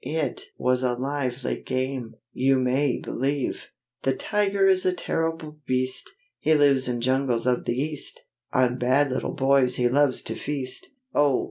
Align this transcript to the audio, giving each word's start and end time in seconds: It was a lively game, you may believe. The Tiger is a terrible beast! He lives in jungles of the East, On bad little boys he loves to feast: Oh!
It 0.03 0.41
was 0.57 0.81
a 0.81 0.95
lively 0.95 1.61
game, 1.61 2.15
you 2.33 2.57
may 2.57 2.97
believe. 2.99 3.67
The 4.01 4.15
Tiger 4.15 4.65
is 4.65 4.83
a 4.83 4.93
terrible 4.95 5.57
beast! 5.67 6.09
He 6.39 6.55
lives 6.55 6.87
in 6.87 7.01
jungles 7.01 7.45
of 7.45 7.65
the 7.65 7.79
East, 7.79 8.21
On 8.51 8.79
bad 8.79 9.11
little 9.11 9.35
boys 9.35 9.75
he 9.75 9.87
loves 9.87 10.23
to 10.23 10.33
feast: 10.33 10.89
Oh! 11.13 11.39